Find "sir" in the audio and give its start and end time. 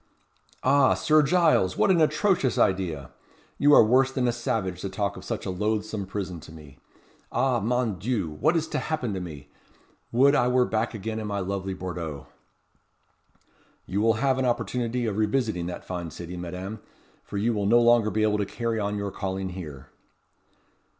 0.95-1.21